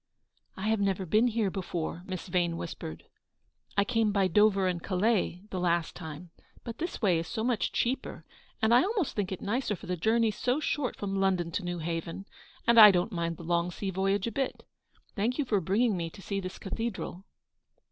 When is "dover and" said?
4.27-4.81